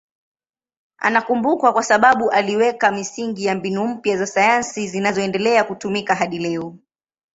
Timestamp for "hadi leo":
6.15-6.75